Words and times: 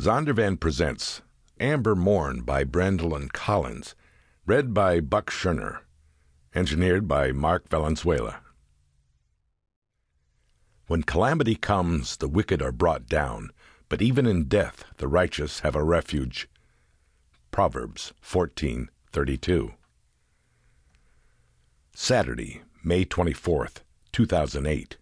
Zondervan 0.00 0.60
presents 0.60 1.22
Amber 1.58 1.96
Morn 1.96 2.42
by 2.42 2.62
Brandilyn 2.62 3.32
Collins, 3.32 3.96
read 4.46 4.72
by 4.72 5.00
Buck 5.00 5.28
Schirner, 5.28 5.80
engineered 6.54 7.08
by 7.08 7.32
Mark 7.32 7.68
Valenzuela. 7.68 8.38
When 10.86 11.02
calamity 11.02 11.56
comes, 11.56 12.18
the 12.18 12.28
wicked 12.28 12.62
are 12.62 12.70
brought 12.70 13.08
down, 13.08 13.50
but 13.88 14.00
even 14.00 14.24
in 14.24 14.44
death 14.44 14.84
the 14.98 15.08
righteous 15.08 15.60
have 15.60 15.74
a 15.74 15.82
refuge. 15.82 16.48
Proverbs 17.50 18.12
14:32. 18.22 19.74
Saturday, 21.92 22.62
May 22.84 23.04
24th, 23.04 23.82
2008. 24.12 24.96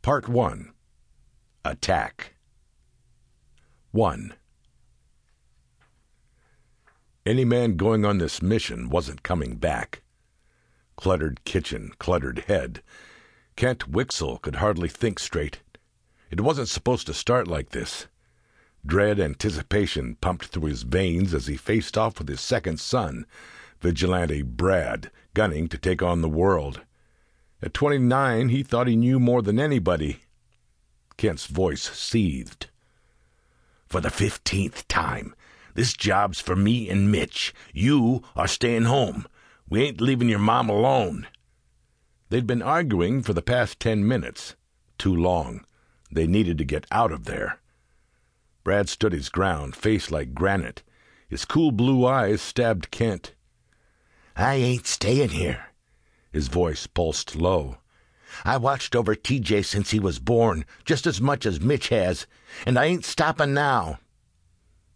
Part 0.00 0.26
1. 0.26 0.72
Attack. 1.66 2.33
1. 3.94 4.34
Any 7.24 7.44
man 7.44 7.76
going 7.76 8.04
on 8.04 8.18
this 8.18 8.42
mission 8.42 8.90
wasn't 8.90 9.22
coming 9.22 9.54
back. 9.54 10.02
Cluttered 10.96 11.44
kitchen, 11.44 11.92
cluttered 12.00 12.40
head. 12.48 12.82
Kent 13.54 13.92
Wixell 13.92 14.42
could 14.42 14.56
hardly 14.56 14.88
think 14.88 15.20
straight. 15.20 15.60
It 16.28 16.40
wasn't 16.40 16.66
supposed 16.66 17.06
to 17.06 17.14
start 17.14 17.46
like 17.46 17.70
this. 17.70 18.08
Dread 18.84 19.20
anticipation 19.20 20.16
pumped 20.16 20.46
through 20.46 20.70
his 20.70 20.82
veins 20.82 21.32
as 21.32 21.46
he 21.46 21.56
faced 21.56 21.96
off 21.96 22.18
with 22.18 22.26
his 22.26 22.40
second 22.40 22.80
son, 22.80 23.26
Vigilante 23.80 24.42
Brad, 24.42 25.12
gunning 25.34 25.68
to 25.68 25.78
take 25.78 26.02
on 26.02 26.20
the 26.20 26.28
world. 26.28 26.80
At 27.62 27.72
twenty 27.72 27.98
nine, 27.98 28.48
he 28.48 28.64
thought 28.64 28.88
he 28.88 28.96
knew 28.96 29.20
more 29.20 29.40
than 29.40 29.60
anybody. 29.60 30.18
Kent's 31.16 31.46
voice 31.46 31.88
seethed. 31.96 32.70
For 33.94 34.00
the 34.00 34.10
fifteenth 34.10 34.88
time, 34.88 35.36
this 35.74 35.92
job's 35.92 36.40
for 36.40 36.56
me 36.56 36.90
and 36.90 37.12
Mitch. 37.12 37.54
You 37.72 38.24
are 38.34 38.48
staying 38.48 38.86
home. 38.86 39.24
We 39.68 39.84
ain't 39.84 40.00
leaving 40.00 40.28
your 40.28 40.40
mom 40.40 40.68
alone. 40.68 41.28
They'd 42.28 42.44
been 42.44 42.60
arguing 42.60 43.22
for 43.22 43.34
the 43.34 43.40
past 43.40 43.78
ten 43.78 44.04
minutes. 44.04 44.56
Too 44.98 45.14
long. 45.14 45.64
They 46.10 46.26
needed 46.26 46.58
to 46.58 46.64
get 46.64 46.88
out 46.90 47.12
of 47.12 47.26
there. 47.26 47.60
Brad 48.64 48.88
stood 48.88 49.12
his 49.12 49.28
ground, 49.28 49.76
face 49.76 50.10
like 50.10 50.34
granite. 50.34 50.82
His 51.28 51.44
cool 51.44 51.70
blue 51.70 52.04
eyes 52.04 52.42
stabbed 52.42 52.90
Kent. 52.90 53.34
I 54.34 54.54
ain't 54.56 54.88
staying 54.88 55.28
here. 55.28 55.66
His 56.32 56.48
voice 56.48 56.88
pulsed 56.88 57.36
low. 57.36 57.76
I 58.44 58.56
watched 58.56 58.96
over 58.96 59.14
TJ 59.14 59.64
since 59.64 59.90
he 59.90 60.00
was 60.00 60.18
born, 60.18 60.64
just 60.84 61.06
as 61.06 61.20
much 61.20 61.44
as 61.46 61.60
Mitch 61.60 61.88
has, 61.88 62.26
and 62.66 62.78
I 62.78 62.86
ain't 62.86 63.04
stopping 63.04 63.54
now. 63.54 63.98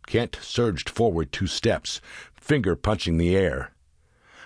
Kent 0.06 0.38
surged 0.40 0.88
forward 0.88 1.32
two 1.32 1.46
steps, 1.46 2.00
finger 2.34 2.74
punching 2.74 3.18
the 3.18 3.36
air. 3.36 3.72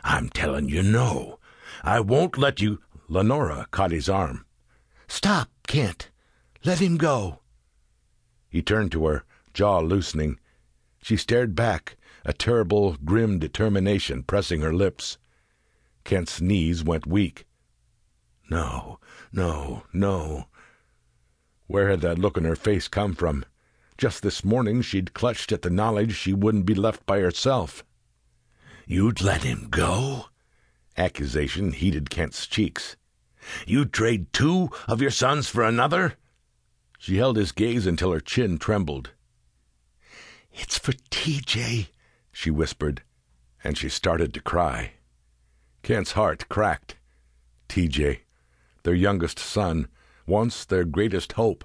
I'm 0.02 0.28
telling 0.28 0.68
you 0.68 0.82
no. 0.82 1.38
I 1.84 2.00
won't 2.00 2.36
let 2.36 2.60
you. 2.60 2.80
Lenora 3.08 3.66
caught 3.70 3.92
his 3.92 4.08
arm. 4.08 4.44
Stop, 5.06 5.50
Kent. 5.66 6.10
Let 6.64 6.80
him 6.80 6.96
go. 6.96 7.40
He 8.48 8.62
turned 8.62 8.92
to 8.92 9.06
her, 9.06 9.24
jaw 9.54 9.80
loosening. 9.80 10.38
She 11.02 11.16
stared 11.16 11.54
back, 11.54 11.96
a 12.24 12.32
terrible, 12.32 12.96
grim 13.04 13.38
determination 13.38 14.22
pressing 14.22 14.60
her 14.60 14.72
lips. 14.72 15.18
Kent's 16.04 16.40
knees 16.40 16.82
went 16.84 17.06
weak. 17.06 17.46
No, 18.52 19.00
no, 19.32 19.84
no. 19.94 20.44
Where 21.68 21.88
had 21.88 22.02
that 22.02 22.18
look 22.18 22.36
on 22.36 22.44
her 22.44 22.54
face 22.54 22.86
come 22.86 23.14
from? 23.14 23.46
Just 23.96 24.22
this 24.22 24.44
morning 24.44 24.82
she'd 24.82 25.14
clutched 25.14 25.52
at 25.52 25.62
the 25.62 25.70
knowledge 25.70 26.14
she 26.14 26.34
wouldn't 26.34 26.66
be 26.66 26.74
left 26.74 27.06
by 27.06 27.20
herself. 27.20 27.82
You'd 28.86 29.22
let 29.22 29.42
him 29.42 29.68
go? 29.70 30.26
Accusation 30.98 31.72
heated 31.72 32.10
Kent's 32.10 32.46
cheeks. 32.46 32.96
You'd 33.66 33.90
trade 33.90 34.30
two 34.34 34.68
of 34.86 35.00
your 35.00 35.10
sons 35.10 35.48
for 35.48 35.62
another? 35.62 36.18
She 36.98 37.16
held 37.16 37.38
his 37.38 37.52
gaze 37.52 37.86
until 37.86 38.12
her 38.12 38.20
chin 38.20 38.58
trembled. 38.58 39.12
It's 40.52 40.76
for 40.76 40.92
TJ, 40.92 41.88
she 42.32 42.50
whispered, 42.50 43.02
and 43.64 43.78
she 43.78 43.88
started 43.88 44.34
to 44.34 44.42
cry. 44.42 44.92
Kent's 45.82 46.12
heart 46.12 46.50
cracked. 46.50 46.96
TJ, 47.70 48.18
their 48.82 48.94
youngest 48.94 49.38
son, 49.38 49.88
once 50.26 50.64
their 50.64 50.84
greatest 50.84 51.32
hope, 51.32 51.64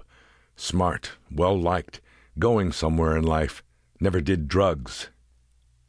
smart, 0.56 1.12
well 1.30 1.58
liked, 1.58 2.00
going 2.38 2.72
somewhere 2.72 3.16
in 3.16 3.24
life, 3.24 3.62
never 4.00 4.20
did 4.20 4.48
drugs. 4.48 5.08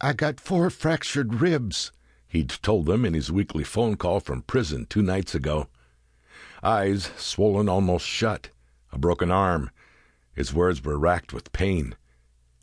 I 0.00 0.12
got 0.12 0.40
four 0.40 0.70
fractured 0.70 1.40
ribs, 1.40 1.92
he'd 2.28 2.48
told 2.48 2.86
them 2.86 3.04
in 3.04 3.14
his 3.14 3.30
weekly 3.30 3.64
phone 3.64 3.96
call 3.96 4.20
from 4.20 4.42
prison 4.42 4.86
two 4.88 5.02
nights 5.02 5.34
ago. 5.34 5.68
Eyes 6.62 7.10
swollen 7.16 7.68
almost 7.68 8.06
shut 8.06 8.50
a 8.92 8.98
broken 8.98 9.30
arm. 9.30 9.70
His 10.34 10.52
words 10.52 10.82
were 10.82 10.98
racked 10.98 11.32
with 11.32 11.52
pain. 11.52 11.94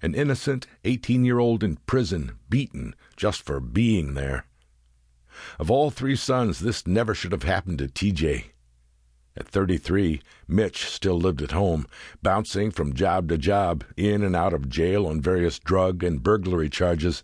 An 0.02 0.14
innocent 0.14 0.68
eighteen 0.84 1.26
year 1.26 1.40
old 1.40 1.64
in 1.64 1.78
prison, 1.86 2.38
beaten 2.50 2.96
just 3.16 3.42
for 3.42 3.60
being 3.60 4.14
there. 4.14 4.46
Of 5.60 5.72
all 5.72 5.90
three 5.90 6.16
sons, 6.16 6.60
this 6.60 6.86
never 6.86 7.14
should 7.14 7.32
have 7.32 7.44
happened 7.44 7.80
to 7.80 7.88
TJ. 7.88 8.46
At 9.40 9.48
33, 9.48 10.20
Mitch 10.48 10.86
still 10.86 11.20
lived 11.20 11.44
at 11.44 11.52
home, 11.52 11.86
bouncing 12.24 12.72
from 12.72 12.96
job 12.96 13.30
to 13.30 13.38
job, 13.38 13.84
in 13.96 14.24
and 14.24 14.36
out 14.36 14.52
of 14.52 14.68
jail 14.68 15.06
on 15.06 15.22
various 15.22 15.60
drug 15.60 16.04
and 16.04 16.24
burglary 16.24 16.72
charges. 16.72 17.24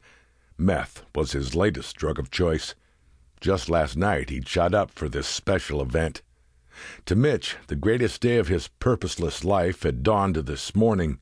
Meth 0.56 1.04
was 1.16 1.32
his 1.32 1.56
latest 1.56 1.96
drug 1.96 2.20
of 2.20 2.30
choice. 2.30 2.76
Just 3.42 3.68
last 3.68 3.98
night, 3.98 4.30
he'd 4.30 4.48
shot 4.48 4.76
up 4.76 4.92
for 4.92 5.10
this 5.10 5.26
special 5.26 5.82
event. 5.82 6.22
To 7.08 7.16
Mitch, 7.16 7.56
the 7.66 7.76
greatest 7.76 8.22
day 8.22 8.38
of 8.38 8.48
his 8.48 8.68
purposeless 8.68 9.44
life 9.44 9.82
had 9.82 10.04
dawned 10.04 10.36
this 10.36 10.76
morning. 10.76 11.18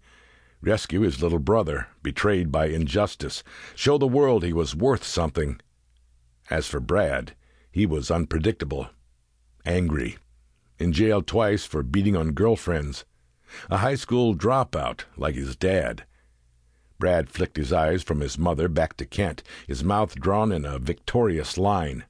Rescue 0.61 1.01
his 1.01 1.23
little 1.23 1.39
brother, 1.39 1.87
betrayed 2.03 2.51
by 2.51 2.65
injustice, 2.65 3.43
show 3.75 3.97
the 3.97 4.07
world 4.07 4.43
he 4.43 4.51
was 4.51 4.75
worth 4.75 5.05
something. 5.05 5.61
As 6.49 6.67
for 6.67 6.81
Brad, 6.81 7.33
he 7.71 7.85
was 7.85 8.11
unpredictable, 8.11 8.89
angry, 9.65 10.17
in 10.81 10.91
jail 10.91 11.21
twice 11.21 11.63
for 11.63 11.83
beating 11.83 12.17
on 12.17 12.31
girlfriends, 12.31 13.05
a 13.69 13.77
high 13.77 13.95
school 13.95 14.35
dropout 14.35 15.01
like 15.15 15.35
his 15.35 15.55
dad. 15.55 16.05
Brad 16.97 17.29
flicked 17.29 17.57
his 17.57 17.71
eyes 17.71 18.01
from 18.01 18.19
his 18.19 18.39
mother 18.39 18.67
back 18.67 18.97
to 18.97 19.05
Kent, 19.05 19.43
his 19.67 19.83
mouth 19.83 20.15
drawn 20.15 20.51
in 20.51 20.65
a 20.65 20.79
victorious 20.79 21.55
line. 21.57 22.05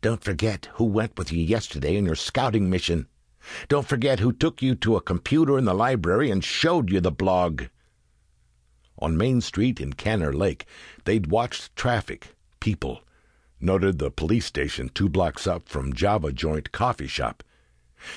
Don't 0.00 0.24
forget 0.24 0.70
who 0.74 0.84
went 0.84 1.16
with 1.16 1.32
you 1.32 1.40
yesterday 1.40 1.96
in 1.96 2.04
your 2.04 2.16
scouting 2.16 2.68
mission. 2.68 3.06
Don't 3.68 3.86
forget 3.86 4.18
who 4.18 4.32
took 4.32 4.60
you 4.60 4.74
to 4.76 4.96
a 4.96 5.00
computer 5.00 5.56
in 5.56 5.64
the 5.64 5.74
library 5.74 6.30
and 6.32 6.42
showed 6.42 6.90
you 6.90 7.00
the 7.00 7.12
blog. 7.12 7.64
On 8.98 9.16
Main 9.16 9.40
Street 9.40 9.80
in 9.80 9.92
Kanner 9.92 10.32
Lake, 10.32 10.66
they'd 11.04 11.28
watched 11.28 11.76
traffic, 11.76 12.34
people, 12.58 13.02
noted 13.60 13.98
the 13.98 14.10
police 14.10 14.46
station 14.46 14.88
two 14.88 15.08
blocks 15.08 15.46
up 15.46 15.68
from 15.68 15.92
Java 15.92 16.32
Joint 16.32 16.72
Coffee 16.72 17.06
Shop. 17.06 17.44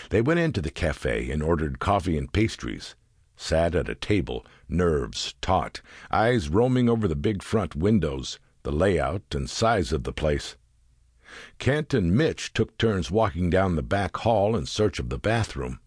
They 0.09 0.19
went 0.19 0.39
into 0.39 0.61
the 0.61 0.71
cafe 0.71 1.29
and 1.29 1.43
ordered 1.43 1.77
coffee 1.77 2.17
and 2.17 2.33
pastries, 2.33 2.95
sat 3.35 3.75
at 3.75 3.87
a 3.87 3.93
table, 3.93 4.43
nerves 4.67 5.35
taut, 5.41 5.81
eyes 6.09 6.49
roaming 6.49 6.89
over 6.89 7.07
the 7.07 7.15
big 7.15 7.43
front 7.43 7.75
windows, 7.75 8.39
the 8.63 8.71
layout 8.71 9.35
and 9.35 9.47
size 9.47 9.93
of 9.93 10.03
the 10.03 10.11
place. 10.11 10.55
Kent 11.59 11.93
and 11.93 12.17
Mitch 12.17 12.51
took 12.51 12.75
turns 12.79 13.11
walking 13.11 13.51
down 13.51 13.75
the 13.75 13.83
back 13.83 14.17
hall 14.17 14.55
in 14.55 14.65
search 14.65 14.97
of 14.97 15.09
the 15.09 15.19
bathroom. 15.19 15.79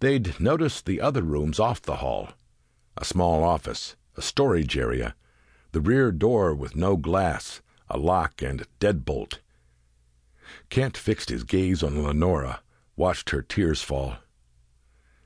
They'd 0.00 0.40
noticed 0.40 0.86
the 0.86 1.02
other 1.02 1.20
rooms 1.20 1.60
off 1.60 1.82
the 1.82 1.96
hall 1.96 2.30
a 2.96 3.04
small 3.04 3.44
office, 3.44 3.94
a 4.16 4.22
storage 4.22 4.78
area, 4.78 5.14
the 5.72 5.82
rear 5.82 6.12
door 6.12 6.54
with 6.54 6.76
no 6.76 6.96
glass, 6.96 7.60
a 7.90 7.98
lock 7.98 8.40
and 8.40 8.66
deadbolt. 8.80 9.40
Kent 10.70 10.96
fixed 10.96 11.28
his 11.28 11.44
gaze 11.44 11.82
on 11.82 12.02
Lenora, 12.02 12.62
watched 13.02 13.30
her 13.30 13.42
tears 13.42 13.82
fall. 13.82 14.18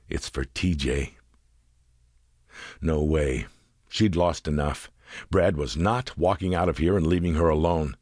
It's 0.09 0.27
for 0.27 0.43
TJ. 0.43 1.11
No 2.81 3.03
way. 3.03 3.45
She'd 3.87 4.15
lost 4.15 4.47
enough. 4.47 4.89
Brad 5.29 5.55
was 5.55 5.77
not 5.77 6.17
walking 6.17 6.55
out 6.55 6.69
of 6.69 6.79
here 6.79 6.97
and 6.97 7.05
leaving 7.05 7.35
her 7.35 7.49
alone. 7.49 7.95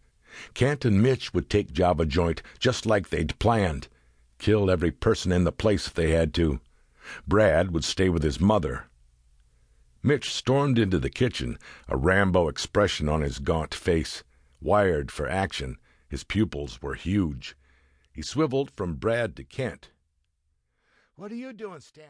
Kent 0.54 0.86
and 0.86 1.04
Mitch 1.04 1.34
would 1.34 1.50
take 1.50 1.74
Java 1.74 2.06
Joint 2.06 2.42
just 2.58 2.86
like 2.86 3.10
they'd 3.10 3.38
planned. 3.38 3.90
Kill 4.40 4.72
every 4.72 4.92
person 4.92 5.34
in 5.34 5.44
the 5.44 5.52
place 5.52 5.88
if 5.88 5.94
they 5.94 6.12
had 6.12 6.34
to. 6.36 6.62
Brad 7.28 7.72
would 7.72 7.84
stay 7.84 8.08
with 8.08 8.24
his 8.24 8.40
mother. 8.40 8.86
Mitch 10.02 10.34
stormed 10.34 10.80
into 10.80 11.00
the 11.00 11.10
kitchen, 11.10 11.60
a 11.90 11.98
Rambo 11.98 12.48
expression 12.48 13.10
on 13.10 13.20
his 13.20 13.40
gaunt 13.40 13.74
face. 13.74 14.24
Wired 14.62 15.12
for 15.12 15.28
action, 15.28 15.76
his 16.08 16.24
pupils 16.24 16.82
were 16.82 16.96
huge. 16.96 17.58
He 18.16 18.22
swiveled 18.22 18.72
from 18.72 18.96
Brad 18.96 19.36
to 19.36 19.44
Kent. 19.44 19.90
What 21.18 21.34
are 21.34 21.36
you 21.36 21.52
doing, 21.52 21.82
Stan? 21.82 22.04